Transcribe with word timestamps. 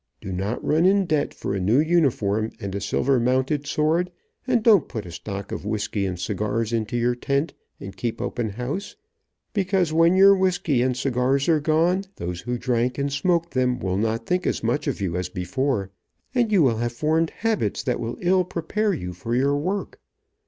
Do 0.19 0.31
not 0.31 0.65
run 0.65 0.87
in 0.87 1.05
debt 1.05 1.31
for 1.31 1.53
a 1.53 1.59
new 1.59 1.77
uniform 1.77 2.53
and 2.59 2.73
a 2.73 2.81
silver 2.81 3.19
mounted 3.19 3.67
sword, 3.67 4.09
and 4.47 4.63
don't 4.63 4.87
put 4.89 5.05
a 5.05 5.11
stock 5.11 5.51
of 5.51 5.63
whisky 5.63 6.07
and 6.07 6.19
cigars 6.19 6.73
into 6.73 6.97
your 6.97 7.13
tent, 7.13 7.53
and 7.79 7.95
keep 7.95 8.19
open 8.19 8.49
house, 8.49 8.95
because 9.53 9.93
when 9.93 10.15
your 10.15 10.35
whisky 10.35 10.81
and 10.81 10.97
cigars 10.97 11.47
are 11.47 11.59
gone, 11.59 12.05
those 12.15 12.41
who 12.41 12.57
drank 12.57 12.97
and 12.97 13.13
smoked 13.13 13.51
them 13.53 13.77
will 13.77 13.95
not 13.99 14.25
think 14.25 14.47
as 14.47 14.63
much 14.63 14.87
of 14.87 15.01
you 15.01 15.17
as 15.17 15.29
before, 15.29 15.91
and 16.33 16.51
you 16.51 16.63
will 16.63 16.77
have 16.77 16.93
formed 16.93 17.29
habits 17.29 17.83
that 17.83 17.99
will 17.99 18.17
illy 18.21 18.43
prepare 18.45 18.93
you 18.93 19.13
for 19.13 19.35
your 19.35 19.55
work. 19.55 19.99